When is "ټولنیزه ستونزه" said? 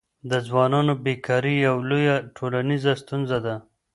2.35-3.37